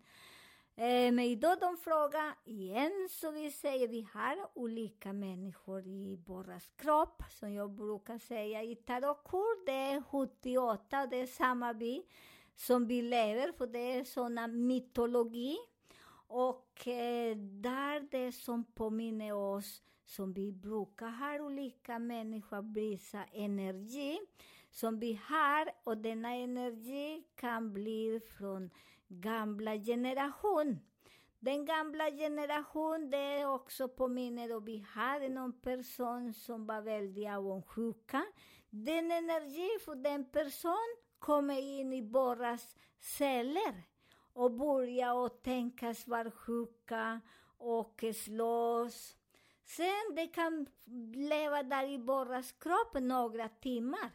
Eh, 0.81 1.11
men 1.11 1.19
idag 1.19 1.59
de 1.59 1.77
frågar 1.77 2.35
igen, 2.45 3.07
så 3.09 3.31
vi 3.31 3.51
säger 3.51 3.87
vi 3.87 4.07
har 4.13 4.47
olika 4.53 5.13
människor 5.13 5.87
i 5.87 6.19
vår 6.25 6.59
kropp, 6.77 7.23
som 7.29 7.53
jag 7.53 7.71
brukar 7.71 8.17
säga 8.17 8.63
i 8.63 8.75
tarotkort, 8.75 9.65
det 9.65 9.71
är 9.71 10.01
78, 10.01 11.07
det 11.07 11.17
är 11.21 11.25
samma 11.25 11.73
vi 11.73 12.03
som 12.55 12.87
vi 12.87 13.01
lever, 13.01 13.51
för 13.51 13.67
det 13.67 13.79
är 13.79 14.03
såna 14.03 14.47
mytologi. 14.47 15.57
Och 16.27 16.87
eh, 16.87 17.37
där 17.37 18.07
det 18.11 18.31
som 18.31 18.63
påminner 18.63 19.33
oss, 19.33 19.81
som 20.05 20.33
vi 20.33 20.51
brukar 20.51 21.09
ha 21.09 21.45
olika 21.45 21.99
människor 21.99 22.73
visa 22.73 23.23
energi, 23.23 24.19
som 24.71 24.99
vi 24.99 25.19
har, 25.23 25.69
och 25.83 25.97
denna 25.97 26.35
energi 26.35 27.23
kan 27.35 27.73
bli 27.73 28.21
från 28.37 28.69
gamla 29.09 29.77
generation. 29.77 30.79
Den 31.39 31.65
gamla 31.65 32.11
generation, 32.11 33.09
det 33.09 33.45
också 33.45 33.87
påminner 33.87 34.55
om 34.55 34.65
vi 34.65 34.85
hade 34.87 35.29
någon 35.29 35.59
person 35.61 36.33
som 36.33 36.65
var 36.65 36.81
väldigt 36.81 37.29
avundsjuka. 37.29 38.25
Den 38.69 39.11
energi 39.11 39.69
för 39.85 39.95
den 39.95 40.25
person 40.25 40.95
kommer 41.19 41.61
in 41.61 41.93
i 41.93 42.01
våra 42.01 42.57
celler 42.99 43.83
och 44.33 44.51
börjar 44.51 45.13
och 45.13 45.41
tänka 45.41 45.93
svartsjuka 45.93 47.21
och 47.57 48.03
slåss. 48.15 49.15
Sen 49.65 50.15
det 50.15 50.27
kan 50.27 50.65
leva 51.13 51.63
där 51.63 51.89
i 51.89 51.97
våra 51.97 52.43
kropp 52.43 53.01
några 53.01 53.49
timmar. 53.49 54.11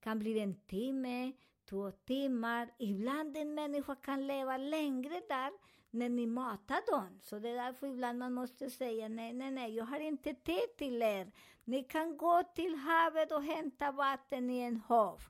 kan 0.00 0.18
bli 0.18 0.38
en 0.38 0.60
timme, 0.60 1.32
två 1.64 1.90
timmar. 1.90 2.70
Ibland 2.78 3.36
en 3.36 3.54
människa 3.54 3.94
kan 3.94 4.26
leva 4.26 4.56
längre 4.56 5.22
där 5.28 5.52
när 5.90 6.08
ni 6.08 6.26
matar 6.26 6.90
dem. 6.92 7.20
Så 7.22 7.38
det 7.38 7.48
är 7.48 7.54
därför 7.54 7.86
ibland 7.86 8.18
man 8.18 8.32
måste 8.32 8.70
säga 8.70 9.08
nej, 9.08 9.32
nej, 9.32 9.50
nej, 9.50 9.74
jag 9.74 9.84
har 9.84 10.00
inte 10.00 10.34
tid 10.34 10.76
till 10.78 11.02
er. 11.02 11.32
Ni 11.64 11.84
kan 11.84 12.16
gå 12.16 12.42
till 12.54 12.74
havet 12.74 13.32
och 13.32 13.42
hämta 13.42 13.92
vatten 13.92 14.50
i 14.50 14.60
en 14.60 14.76
hav. 14.76 15.22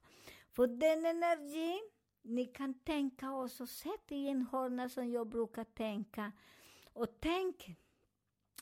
För 0.51 0.67
den 0.67 1.07
energin, 1.07 1.91
ni 2.23 2.45
kan 2.45 2.75
tänka 2.75 3.33
också, 3.33 3.67
sätt 3.67 4.13
i 4.13 4.29
en 4.29 4.47
hörna 4.53 4.89
som 4.89 5.11
jag 5.11 5.29
brukar 5.29 5.65
tänka. 5.65 6.33
Och 6.93 7.21
tänk 7.21 7.77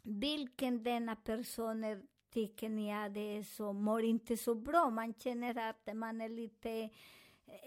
vilken 0.03 0.83
denna 0.83 1.17
person 1.17 1.85
är, 1.85 2.03
tycker 2.33 2.69
ni 2.69 2.95
att 2.95 3.15
det 3.15 3.39
är 3.39 3.43
så, 3.43 3.73
mår 3.73 4.03
inte 4.03 4.37
så 4.37 4.55
bra. 4.55 4.91
Man 4.91 5.15
känner 5.15 5.71
att 5.71 5.97
man 5.97 6.21
är 6.21 6.29
lite 6.29 6.91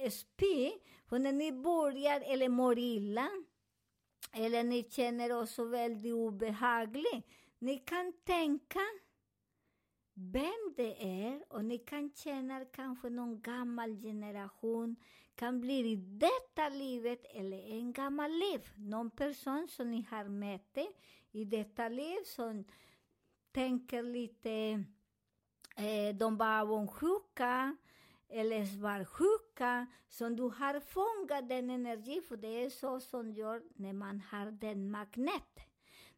spy. 0.10 0.72
För 1.10 1.20
när 1.20 1.32
ni 1.32 1.52
börjar 1.52 2.22
eller 2.22 2.50
mår 2.50 2.80
illa, 2.80 3.30
eller 4.34 4.64
ni 4.64 4.84
känner 4.84 5.42
också 5.42 5.66
väldigt 5.66 6.14
obehaglig, 6.14 7.24
ni 7.60 7.78
kan 7.78 8.14
tänka 8.24 8.80
vem 10.14 10.74
det 10.76 11.04
är 11.04 11.44
och 11.50 11.66
ni 11.66 11.78
kan 11.78 12.12
känna 12.16 12.66
kanske 12.66 13.10
någon 13.10 13.42
gammal 13.42 14.02
generation 14.02 14.96
kan 15.36 15.62
bli 15.62 15.92
i 15.92 15.96
detta 15.96 16.70
livet 16.70 17.26
eller 17.30 17.58
en 17.58 17.94
gammal 17.94 18.32
liv. 18.32 18.70
Någon 18.76 19.12
person 19.12 19.68
som 19.68 19.92
ni 19.92 20.06
har 20.10 20.24
mött 20.24 20.78
i 21.32 21.46
detta 21.46 21.90
liv 21.90 22.18
som 22.26 22.66
tänker 23.52 24.04
lite, 24.04 24.84
eh, 25.78 26.16
de 26.16 26.38
var 26.38 26.60
avundsjuka 26.60 27.76
eller 28.30 28.66
svartsjuka, 28.66 29.43
som 30.10 30.36
du 30.36 30.44
har 30.44 30.80
fångat 30.80 31.50
den 31.50 31.70
energi, 31.70 32.22
för 32.22 32.38
det 32.38 32.66
är 32.66 32.70
så 32.70 33.00
som 33.00 33.32
gör 33.32 33.62
när 33.76 33.94
man 33.94 34.22
har 34.32 34.52
den 34.52 34.92
magnet. 34.92 35.60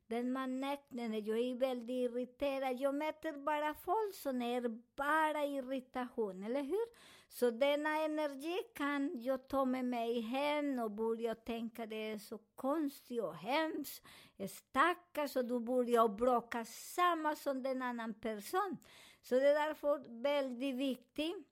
Den 0.08 0.32
magneten, 0.32 1.26
jag 1.26 1.40
är 1.40 1.56
väldigt 1.56 2.12
irriterad, 2.12 2.80
jag 2.80 2.96
möter 2.96 3.34
bara 3.34 3.74
folk 3.74 4.16
som 4.16 4.42
är 4.42 4.70
bara 4.96 5.46
irritation, 5.46 6.44
eller 6.44 6.64
hur? 6.64 6.86
Så 7.30 7.52
denna 7.52 7.98
energi 7.98 8.58
kan 8.74 9.22
jag 9.22 9.48
ta 9.48 9.66
med 9.66 9.86
mig 9.86 10.22
hem 10.22 10.80
och 10.80 10.92
börja 10.92 11.36
tänka 11.36 11.86
det 11.86 12.12
är 12.12 12.18
så 12.18 12.38
konstigt 12.56 13.24
och 13.24 13.36
hemskt, 13.36 14.04
stackars, 14.50 15.36
och 15.36 15.46
du 15.46 15.60
börjar 15.60 16.08
bråka 16.08 16.66
samma 16.66 17.36
som 17.36 17.64
den 17.64 17.82
annan 17.82 18.14
person. 18.14 18.78
Så 19.22 19.36
det 19.36 19.50
är 19.50 19.68
därför 19.68 20.22
väldigt 20.22 20.76
viktigt, 20.76 21.48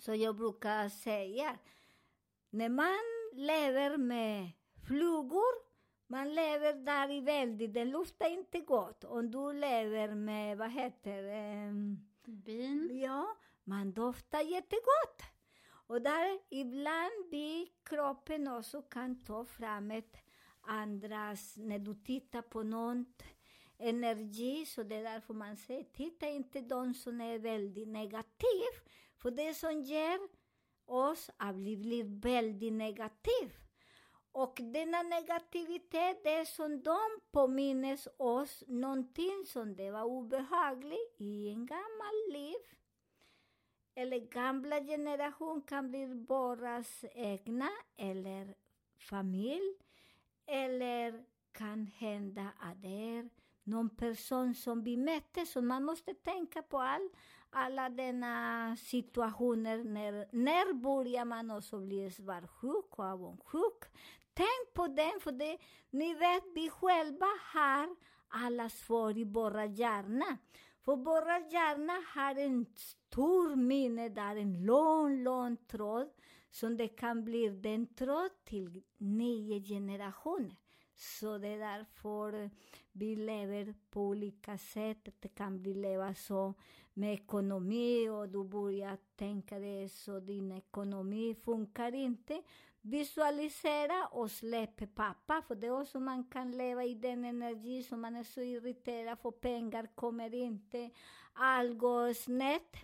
så 0.00 0.14
jag 0.14 0.36
brukar 0.36 0.88
säga, 0.88 1.58
när 2.50 2.68
man 2.68 2.98
lever 3.32 3.96
med 3.96 4.50
flugor, 4.86 5.66
man 6.06 6.34
lever 6.34 6.72
där 6.72 7.10
i 7.10 7.20
väldigt, 7.20 7.74
den 7.74 7.90
luftar 7.90 8.30
inte 8.30 8.60
gott. 8.60 9.04
Om 9.04 9.30
du 9.30 9.52
lever 9.52 10.14
med, 10.14 10.58
vad 10.58 10.70
heter 10.70 11.22
det? 11.22 11.72
Bin. 12.32 12.98
Ja, 13.00 13.36
man 13.64 13.92
doftar 13.92 14.40
jättegott. 14.40 15.22
Och 15.86 16.02
där 16.02 16.38
ibland 16.50 17.30
vi, 17.30 17.72
kroppen 17.84 18.48
också 18.48 18.82
kan 18.82 19.24
ta 19.24 19.44
fram 19.44 19.90
ett 19.90 20.16
andras, 20.60 21.56
när 21.56 21.78
du 21.78 21.94
tittar 21.94 22.42
på 22.42 22.62
något, 22.62 23.22
energi, 23.78 24.66
så 24.66 24.82
det 24.82 24.94
är 24.94 25.02
därför 25.02 25.34
man 25.34 25.56
säger, 25.56 25.84
titta 25.84 26.28
inte 26.28 26.60
de 26.60 26.94
som 26.94 27.20
är 27.20 27.38
väldigt 27.38 27.88
negativ, 27.88 28.72
för 29.26 29.30
det 29.30 29.54
som 29.54 29.82
ger 29.82 30.18
oss 30.84 31.30
att 31.36 31.56
bli 31.56 32.02
väldigt 32.02 32.72
negativ. 32.72 33.52
Och 34.32 34.60
denna 34.62 35.02
negativitet, 35.02 36.24
det 36.24 36.34
är 36.34 36.44
som 36.44 36.82
de 36.82 36.98
påminner 37.32 37.98
oss 38.16 38.64
någonting 38.66 39.44
som 39.46 39.76
det 39.76 39.90
var 39.90 40.04
obehagligt 40.04 41.14
i 41.18 41.48
en 41.48 41.66
gammal 41.66 42.32
liv. 42.32 42.56
Eller 43.94 44.18
gamla 44.18 44.80
generation 44.80 45.62
kan 45.62 45.88
bli 45.88 46.06
våras 46.06 47.04
egna 47.14 47.68
eller 47.96 48.54
familj. 48.98 49.74
Eller 50.46 51.24
kan 51.52 51.86
hända 51.86 52.50
att 52.60 52.82
det 52.82 53.18
är 53.18 53.30
någon 53.62 53.96
person 53.96 54.54
som 54.54 54.82
vi 54.82 54.96
mötte, 54.96 55.46
så 55.46 55.62
man 55.62 55.84
måste 55.84 56.14
tänka 56.14 56.62
på 56.62 56.78
allt 56.78 57.12
alla 57.50 57.88
denna 57.88 58.76
situationer. 58.76 59.84
När, 59.84 60.28
när 60.30 60.72
börjar 60.74 61.24
man 61.24 61.50
också 61.50 61.78
bli 61.78 62.10
svartsjuk 62.10 62.98
och 62.98 63.04
avundsjuk? 63.04 63.84
Tänk 64.34 64.74
på 64.74 64.86
den, 64.86 65.20
för 65.20 65.32
det, 65.32 65.58
ni 65.90 66.14
vet, 66.14 66.44
vi 66.54 66.70
själva 66.70 67.26
har 67.52 67.96
alla 68.28 68.68
svar 68.68 69.18
i 69.18 69.24
våra 69.24 69.64
hjärna. 69.64 70.38
För 70.84 70.96
våra 70.96 71.38
hjärna 71.38 72.02
har 72.14 72.34
en 72.34 72.66
stor 72.76 73.56
minne 73.56 74.08
där, 74.08 74.36
en 74.36 74.64
lång, 74.64 75.22
lång 75.22 75.56
tråd, 75.56 76.08
som 76.50 76.76
det 76.76 76.88
kan 76.88 77.24
bli 77.24 77.48
den 77.48 77.94
tråd 77.94 78.30
till 78.44 78.82
nio 78.98 79.60
generationer. 79.60 80.56
Så 80.96 81.38
det 81.38 81.48
är 81.48 81.58
därför 81.58 82.50
vi 82.92 83.16
lever 83.16 83.74
på 83.90 84.00
olika 84.00 84.58
sätt. 84.58 85.08
Det 85.20 85.28
kan 85.28 85.62
bli 85.62 85.74
leva 85.74 86.14
så 86.14 86.54
med 86.94 87.14
ekonomi 87.14 88.08
och 88.08 88.28
du 88.28 88.44
börjar 88.44 88.98
tänka 89.16 89.58
det 89.58 89.88
så 89.88 90.20
din 90.20 90.52
ekonomi 90.52 91.34
funkar 91.44 91.94
inte. 91.94 92.42
Visualisera 92.80 94.06
och 94.06 94.30
släpp 94.30 94.94
pappa, 94.94 95.42
för 95.42 95.54
det 95.54 95.66
är 95.66 95.80
också 95.80 96.00
man 96.00 96.24
kan 96.24 96.50
leva 96.50 96.84
i 96.84 96.94
den 96.94 97.24
energi 97.24 97.82
som 97.82 98.00
man 98.00 98.16
är 98.16 98.24
så 98.24 98.40
irriterad 98.40 99.18
för 99.18 99.30
pengar 99.30 99.88
kommer 99.94 100.34
inte, 100.34 100.90
allt 101.32 101.78
går 101.78 102.12
snett. 102.12 102.76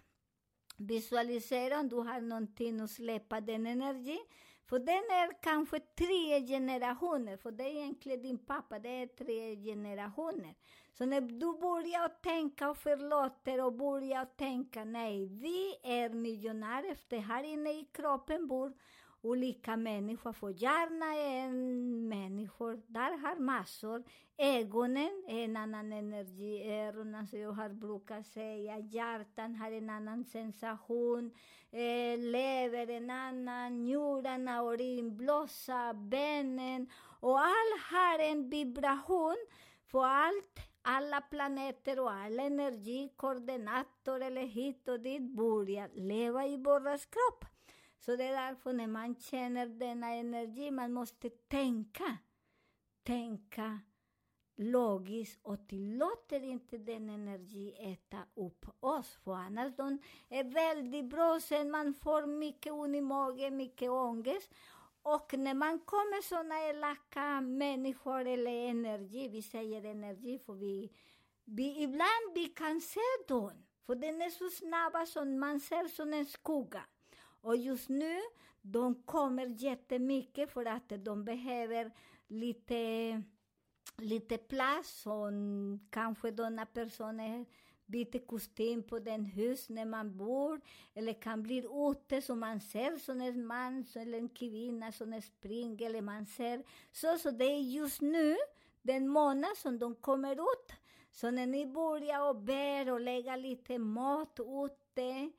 Visualisera 0.77 1.81
om 1.81 1.88
du 1.88 1.96
har 1.96 2.20
någonting 2.20 2.81
att 2.81 2.90
släppa 2.90 3.40
den 3.40 3.66
energin. 3.66 4.25
För 4.72 4.78
den 4.78 4.94
är 5.11 5.42
kanske 5.42 5.80
tre 5.80 6.46
generationer, 6.46 7.37
för 7.37 7.50
det 7.50 7.64
är 7.64 7.68
egentligen 7.68 8.22
din 8.22 8.38
pappa, 8.38 8.78
det 8.78 8.88
är 8.88 9.06
tre 9.06 9.56
generationer. 9.56 10.54
Så 10.92 11.06
när 11.06 11.20
du 11.20 11.58
börjar 11.61 12.08
tänka 12.08 12.70
och 12.70 12.76
förlåter 12.76 13.64
och 13.64 13.72
börjar 13.72 14.24
tänka, 14.24 14.85
nej, 14.85 15.26
vi 15.26 15.74
är 15.82 16.08
miljonärer, 16.08 16.94
för 16.94 17.16
här 17.16 17.42
inne 17.42 17.70
i 17.70 17.88
kroppen 17.92 18.48
bor 18.48 18.72
olika 19.22 19.76
människor, 19.76 20.32
för 20.32 20.50
hjärnan 20.62 21.12
är 21.12 21.44
en 21.44 22.08
människor, 22.08 22.82
där 22.87 23.18
har 23.18 23.37
massor. 23.37 24.02
Ögonen 24.38 25.24
är 25.28 25.44
en 25.44 25.56
annan 25.56 25.92
energi, 25.92 26.70
öronen, 26.70 27.26
som 27.26 27.38
jag 27.38 27.52
har 27.52 27.68
brukat 27.68 28.26
säga. 28.26 28.78
Hjärtan 28.78 29.54
har 29.54 29.72
en 29.72 29.90
annan 29.90 30.24
sensation, 30.24 31.30
eh, 31.70 32.18
lever 32.18 32.90
en 32.90 33.11
annan, 33.11 33.85
njurarna, 33.85 34.62
urin, 34.62 35.16
blåsa, 35.16 35.94
benen. 35.94 36.90
Och 37.20 37.40
allt 37.40 37.82
har 37.90 38.18
en 38.18 38.50
vibration, 38.50 39.37
för 39.87 40.04
allt 40.04 40.58
alla 40.82 41.20
planeter 41.20 42.00
och 42.00 42.12
all 42.12 42.40
energi, 42.40 43.12
koordinator 43.16 44.22
eller 44.22 44.46
hit 44.46 44.88
och 44.88 45.00
dit 45.00 45.22
börjar 45.22 45.88
leva 45.94 46.46
i 46.46 46.56
våras 46.56 47.06
kropp. 47.06 47.51
Så 48.04 48.16
det 48.16 48.24
är 48.24 48.46
därför 48.46 48.72
när 48.72 48.86
man 48.86 49.14
känner 49.14 49.66
denna 49.66 50.14
energi, 50.14 50.70
man 50.70 50.92
måste 50.92 51.30
tänka. 51.30 52.18
Tänka 53.02 53.80
logiskt 54.56 55.40
och 55.42 55.68
tillåter 55.68 56.44
inte 56.44 56.78
den 56.78 57.08
energi 57.08 57.74
äta 57.78 58.18
upp 58.34 58.66
oss. 58.80 59.18
För 59.24 59.34
annars 59.34 59.76
de 59.76 59.98
är 60.28 60.44
väldigt 60.44 61.04
bra, 61.04 61.40
sen 61.40 61.70
man 61.70 61.94
får 61.94 62.26
mycket 62.26 62.72
ont 62.72 62.96
i 62.96 63.00
magen, 63.00 63.56
mycket 63.56 63.90
ångest. 63.90 64.50
Och 65.02 65.34
när 65.38 65.54
man 65.54 65.78
kommer 65.78 66.22
såna 66.22 66.68
elaka 66.68 67.40
människor 67.40 68.26
eller 68.26 68.68
energi, 68.68 69.28
vi 69.28 69.42
säger 69.42 69.84
energi 69.84 70.38
för 70.38 70.54
vi, 70.54 70.92
vi 71.44 71.82
ibland 71.82 72.34
vi 72.34 72.46
kan 72.46 72.80
se 72.80 73.00
dem. 73.28 73.66
För 73.86 73.94
den 73.94 74.22
är 74.22 74.30
så 74.30 74.50
snabba 74.50 75.06
som 75.06 75.38
man 75.40 75.60
ser 75.60 75.88
som 75.88 76.12
en 76.12 76.26
skugga. 76.26 76.84
Och 77.42 77.57
just 77.57 77.88
nu, 77.88 78.20
de 78.61 78.94
kommer 78.94 79.46
jättemycket 79.46 80.52
för 80.52 80.66
att 80.66 80.92
de 80.98 81.24
behöver 81.24 81.90
lite, 82.28 83.22
lite 83.98 84.38
plats 84.38 85.07
och 85.07 85.31
kanske 85.90 86.31
denna 86.31 86.66
personer 86.66 87.46
byter 87.87 88.26
kostym 88.26 88.83
på 88.83 88.98
den 88.98 89.24
hus 89.24 89.68
när 89.68 89.85
man 89.85 90.16
bor 90.16 90.61
eller 90.94 91.12
kan 91.12 91.42
bli 91.42 91.66
ute 91.90 92.22
så 92.22 92.35
man 92.35 92.61
ser 92.61 92.96
som 92.96 93.20
en 93.20 93.46
man 93.46 93.87
eller 93.94 94.18
en 94.18 94.28
kvinna 94.28 94.92
som 94.92 95.22
springer 95.22 95.87
eller 95.87 96.02
man 96.02 96.26
ser 96.26 96.62
så. 96.92 97.18
Så 97.18 97.31
det 97.31 97.44
är 97.44 97.61
just 97.61 98.00
nu 98.00 98.37
den 98.83 99.09
månad 99.09 99.57
som 99.57 99.78
de 99.78 99.94
kommer 99.94 100.33
ut. 100.33 100.72
Så 101.11 101.31
när 101.31 101.46
ni 101.46 101.66
börjar 101.66 102.28
och 102.28 102.37
ber 102.37 102.92
och 102.92 103.00
lägga 103.00 103.37
lite 103.37 103.78
mat 103.78 104.40
ute 104.40 105.31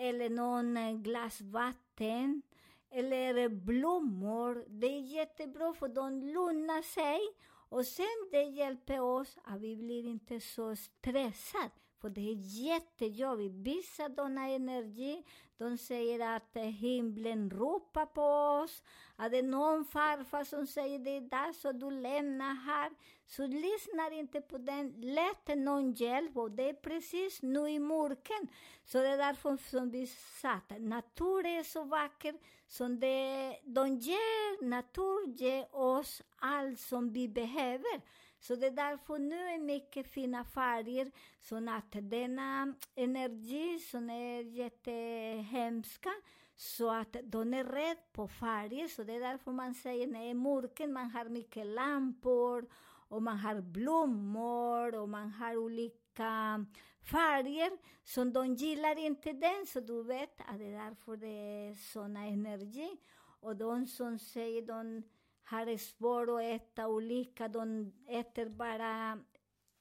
eller 0.00 0.30
någon 0.30 0.76
eh, 0.76 0.92
glas 0.92 1.40
vatten 1.40 2.42
eller 2.90 3.36
eh, 3.36 3.48
blommor. 3.48 4.64
Det 4.68 4.86
är 4.86 5.00
jättebra 5.00 5.74
för 5.74 5.88
de 5.88 6.22
lugnar 6.22 6.82
sig 6.82 7.20
och 7.68 7.86
sen 7.86 8.28
det 8.30 8.42
hjälper 8.42 9.00
oss 9.00 9.38
att 9.44 9.60
vi 9.60 9.76
blir 9.76 10.06
inte 10.06 10.40
så 10.40 10.76
stressade. 10.76 11.70
För 12.00 12.10
det 12.10 12.20
är 12.20 12.36
jättejobbigt. 12.36 13.54
Vissa 13.54 14.08
denna 14.08 14.48
energi, 14.48 15.24
de 15.58 15.78
säger 15.78 16.36
att 16.36 16.56
himlen 16.56 17.50
ropar 17.50 18.06
på 18.06 18.22
oss. 18.62 18.82
Att 19.16 19.30
det 19.30 19.38
är 19.38 19.42
någon 19.42 19.84
farfar 19.84 20.44
som 20.44 20.66
säger 20.66 20.98
det 20.98 21.16
är 21.16 21.20
dags 21.20 21.64
att 21.64 21.80
du 21.80 21.90
lämnar 21.90 22.54
här. 22.54 22.90
Så 23.26 23.46
lyssna 23.46 24.10
inte 24.10 24.40
på 24.40 24.58
den. 24.58 24.94
Lät 25.00 25.58
någon 25.58 25.92
hjälp 25.92 26.36
och 26.36 26.50
det 26.50 26.68
är 26.68 26.74
precis 26.74 27.42
nu 27.42 27.68
i 27.68 27.78
mörken. 27.78 28.48
Så 28.84 28.98
det 28.98 29.08
är 29.08 29.18
därför 29.18 29.56
som 29.70 29.90
vi 29.90 30.06
satt. 30.06 30.72
naturen 30.80 31.52
är 31.58 31.62
så 31.62 31.84
vacker. 31.84 32.34
Som 32.66 33.00
det, 33.00 33.56
de 33.64 33.96
ger, 33.96 34.64
natur 34.64 35.34
ger 35.36 35.76
oss 35.76 36.22
allt 36.38 36.80
som 36.80 37.12
vi 37.12 37.28
behöver. 37.28 38.00
Så 38.40 38.56
det 38.56 38.66
är 38.66 38.70
därför 38.70 39.18
nu 39.18 39.48
är 39.48 39.58
mycket 39.58 40.06
fina 40.06 40.44
färger, 40.44 41.10
så 41.40 41.56
att 41.70 42.10
denna 42.10 42.74
energi 42.94 43.78
som 43.78 44.10
är 44.10 44.42
jättehemska, 44.42 46.10
så 46.56 46.90
att 46.90 47.16
de 47.24 47.54
är 47.54 47.64
rätt 47.64 48.12
på 48.12 48.28
färger. 48.28 48.88
Så 48.88 49.02
det 49.02 49.12
är 49.12 49.20
därför 49.20 49.52
man 49.52 49.74
säger 49.74 50.06
när 50.06 50.20
det 50.20 50.30
är 50.30 50.34
mörker, 50.34 50.88
man 50.88 51.10
har 51.10 51.24
mycket 51.24 51.66
lampor, 51.66 52.68
och 53.08 53.22
man 53.22 53.38
har 53.38 53.60
blommor, 53.60 54.94
och 54.94 55.08
man 55.08 55.30
har 55.30 55.56
olika 55.56 56.66
färger 57.10 57.70
som 58.04 58.32
de 58.32 58.54
gillar 58.54 58.98
inte 58.98 59.32
den, 59.32 59.66
så 59.66 59.80
du 59.80 60.02
vet 60.02 60.40
att 60.40 60.58
det 60.58 60.64
är 60.64 60.88
därför 60.88 61.16
det 61.16 61.26
är 61.26 61.74
såna 61.74 62.26
energi. 62.26 62.96
Och 63.40 63.56
de 63.56 63.86
som 63.86 64.18
säger 64.18 64.62
de 64.62 65.02
har 65.50 65.76
svårt 65.76 66.28
att 66.28 66.42
äta 66.42 66.88
olika, 66.88 67.48
de 67.48 67.92
äter 68.08 68.48
bara, 68.48 69.18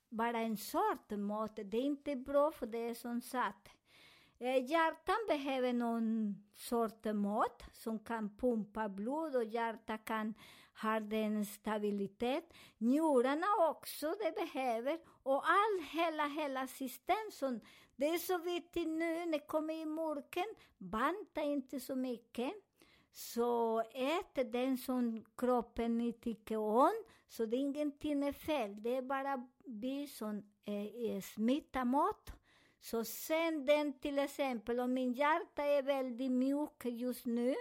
bara 0.10 0.40
en 0.40 0.58
sort 0.58 1.10
mat. 1.10 1.56
Det 1.56 1.78
är 1.78 1.82
inte 1.82 2.16
bra 2.16 2.52
för 2.52 2.66
det 2.66 2.90
är 2.90 2.94
som 2.94 3.22
sagt. 3.22 3.70
Eh, 4.40 4.72
hjärtan 4.72 5.16
behöver 5.28 5.74
någon 5.74 6.36
sort 6.56 7.06
mat 7.06 7.64
som 7.74 8.00
kan 8.00 8.38
pumpa 8.38 8.90
blod 8.90 9.36
och 9.36 9.44
hjärtat 9.44 10.06
kan 10.06 10.34
ha 10.82 11.00
den 11.00 11.46
stabilitet. 11.46 12.54
Njurarna 12.78 13.48
också, 13.70 14.16
det 14.20 14.36
behöver. 14.36 15.00
Och 15.24 15.50
all, 15.50 15.80
hela, 15.92 16.28
hela 16.28 16.68
systemet. 16.68 17.64
det 17.96 18.10
är 18.10 18.18
så 18.18 18.38
viktigt 18.38 18.88
nu 18.88 19.26
när 19.26 19.32
det 19.32 19.48
kommer 19.48 19.74
i 19.74 19.86
mörken, 19.86 20.48
Banta 20.78 21.42
inte 21.42 21.80
så 21.80 21.96
mycket. 21.96 22.54
Så 23.12 23.80
ät 23.94 24.52
den 24.52 24.78
som 24.78 25.26
kroppen 25.38 25.98
ni 25.98 26.14
tycker 26.14 26.58
om, 26.58 26.92
så 27.28 27.46
det 27.46 27.58
är 27.58 27.60
ingenting 27.60 28.24
är 28.24 28.32
fel. 28.32 28.84
Det 28.84 28.96
är 28.96 29.02
bara 29.02 29.48
vi 29.66 30.08
som 30.08 30.44
eh, 30.66 31.22
smittar 31.22 31.86
mat. 31.86 32.32
Så 32.82 33.04
sänd 33.04 33.66
den 33.66 34.00
till 34.00 34.20
exempel, 34.20 34.80
om 34.80 34.94
min 34.94 35.14
hjärta 35.14 35.64
är 35.64 35.84
väldigt 35.84 36.32
mjuk 36.32 36.86
just 36.86 37.26
nu, 37.26 37.56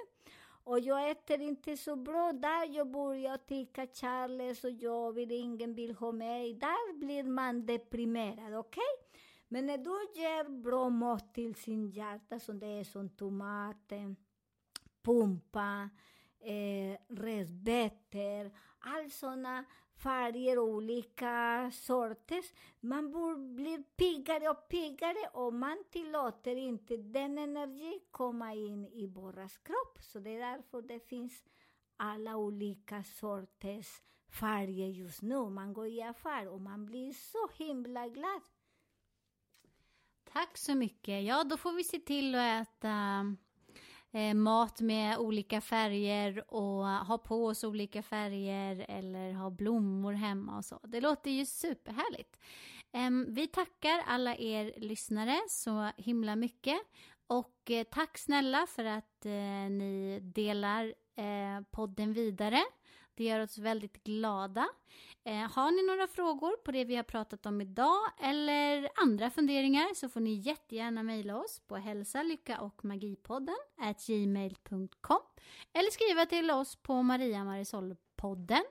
och 0.68 0.80
jag 0.80 1.10
äter 1.10 1.40
inte 1.40 1.76
så 1.76 1.96
bra, 1.96 2.32
där 2.32 2.76
jag 2.76 2.90
börjar 2.90 3.36
tycka 3.36 3.86
Charles 3.86 4.64
och 4.64 4.70
jag 4.70 5.12
vill, 5.12 5.32
ingen 5.32 5.74
vill 5.74 5.94
ha 5.94 6.12
mig, 6.12 6.54
där 6.54 6.98
blir 6.98 7.24
man 7.24 7.66
deprimerad, 7.66 8.54
okej? 8.54 8.58
Okay? 8.58 9.20
Men 9.48 9.66
när 9.66 9.78
du 9.78 10.20
ger 10.20 10.48
bra 10.62 10.88
mat 10.88 11.34
till 11.34 11.54
sin 11.54 11.90
hjärta, 11.90 12.38
som 12.38 12.58
det 12.58 12.66
är 12.66 12.84
som 12.84 13.08
tomaten, 13.08 14.16
pumpa, 15.08 15.90
eh, 16.40 16.98
rödbetor, 17.08 18.50
all 18.78 19.10
såna 19.10 19.64
färger 20.02 20.58
och 20.58 20.68
olika 20.68 21.70
sorter. 21.74 22.44
Man 22.80 23.10
blir 23.56 23.82
piggare 23.82 24.48
och 24.48 24.68
piggare 24.68 25.28
och 25.32 25.54
man 25.54 25.84
tillåter 25.90 26.56
inte 26.56 26.96
den 26.96 27.38
energi 27.38 28.00
komma 28.10 28.54
in 28.54 28.86
i 28.86 29.06
våras 29.06 29.58
kropp. 29.58 29.98
Så 30.00 30.18
det 30.18 30.30
är 30.30 30.56
därför 30.56 30.82
det 30.82 31.08
finns 31.08 31.44
alla 31.96 32.36
olika 32.36 33.04
sorters 33.04 34.02
färger 34.40 34.88
just 34.88 35.22
nu. 35.22 35.50
Man 35.50 35.72
går 35.72 35.86
i 35.86 36.02
affär 36.02 36.48
och 36.48 36.60
man 36.60 36.86
blir 36.86 37.12
så 37.12 37.64
himla 37.64 38.08
glad. 38.08 38.42
Tack 40.32 40.58
så 40.58 40.74
mycket. 40.74 41.24
Ja, 41.24 41.44
då 41.44 41.56
får 41.56 41.72
vi 41.72 41.84
se 41.84 41.98
till 41.98 42.34
att 42.34 42.62
äta 42.62 43.24
eh, 44.12 44.34
mat 44.34 44.80
med 44.80 45.18
olika 45.18 45.60
färger 45.60 46.54
och 46.54 46.84
ha 46.86 47.18
på 47.18 47.46
oss 47.46 47.64
olika 47.64 48.02
färger 48.02 48.86
eller 48.88 49.32
ha 49.32 49.50
blommor 49.50 50.12
hemma 50.12 50.56
och 50.56 50.64
så. 50.64 50.80
Det 50.82 51.00
låter 51.00 51.30
ju 51.30 51.46
superhärligt. 51.46 52.36
Eh, 52.92 53.10
vi 53.28 53.46
tackar 53.46 54.02
alla 54.06 54.36
er 54.36 54.72
lyssnare 54.76 55.38
så 55.48 55.90
himla 55.96 56.36
mycket 56.36 56.78
och 57.26 57.70
eh, 57.70 57.84
tack 57.84 58.18
snälla 58.18 58.66
för 58.66 58.84
att 58.84 59.26
eh, 59.26 59.70
ni 59.70 60.20
delar 60.22 60.94
eh, 61.16 61.64
podden 61.70 62.12
vidare. 62.12 62.64
Det 63.18 63.24
gör 63.24 63.40
oss 63.40 63.58
väldigt 63.58 64.04
glada. 64.04 64.68
Eh, 65.24 65.50
har 65.52 65.70
ni 65.70 65.86
några 65.86 66.06
frågor 66.06 66.56
på 66.56 66.72
det 66.72 66.84
vi 66.84 66.96
har 66.96 67.02
pratat 67.02 67.46
om 67.46 67.60
idag 67.60 67.98
eller 68.20 68.88
andra 68.94 69.30
funderingar 69.30 69.94
så 69.94 70.08
får 70.08 70.20
ni 70.20 70.34
jättegärna 70.34 71.02
mejla 71.02 71.36
oss 71.36 71.60
på 71.66 71.76
hälsa, 71.76 72.22
lycka 72.22 72.60
och 72.60 72.84
magipodden 72.84 73.56
gmail.com 74.06 75.20
eller 75.72 75.90
skriva 75.90 76.26
till 76.26 76.50
oss 76.50 76.76
på 76.76 77.02
Maria 77.02 77.44
Marisol-podden. 77.44 78.62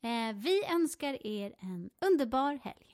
Eh, 0.00 0.34
vi 0.34 0.64
önskar 0.64 1.26
er 1.26 1.54
en 1.58 1.90
underbar 2.00 2.58
helg. 2.62 2.93